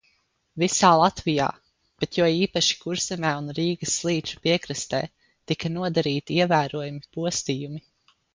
Visā 0.61 0.89
Latvijā, 0.99 1.49
bet 2.03 2.17
jo 2.19 2.29
īpaši 2.37 2.77
Kurzemē 2.85 3.33
un 3.41 3.51
Rīgas 3.59 3.99
līča 4.07 4.41
piekrastē, 4.47 5.03
tika 5.53 5.73
nodarīti 5.77 6.41
ievērojami 6.41 7.05
postījumi. 7.19 7.85